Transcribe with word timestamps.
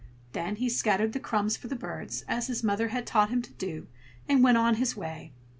Then 0.33 0.55
he 0.55 0.67
scattered 0.67 1.13
the 1.13 1.19
crumbs 1.19 1.55
for 1.55 1.67
the 1.67 1.75
birds, 1.75 2.25
as 2.27 2.47
his 2.47 2.63
mother 2.63 2.87
had 2.87 3.05
taught 3.05 3.29
him 3.29 3.43
to 3.43 3.53
do, 3.53 3.85
and 4.27 4.43
went 4.43 4.57
on 4.57 4.77
his 4.81 4.97
way. 4.97 5.31